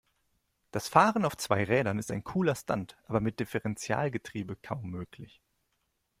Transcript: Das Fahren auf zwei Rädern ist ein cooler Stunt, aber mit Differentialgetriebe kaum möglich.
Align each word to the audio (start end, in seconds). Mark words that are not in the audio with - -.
Das 0.71 0.87
Fahren 0.87 1.25
auf 1.25 1.37
zwei 1.37 1.63
Rädern 1.63 1.99
ist 1.99 2.09
ein 2.11 2.23
cooler 2.23 2.55
Stunt, 2.55 2.97
aber 3.05 3.19
mit 3.21 3.39
Differentialgetriebe 3.39 4.55
kaum 4.55 4.89
möglich. 4.89 5.43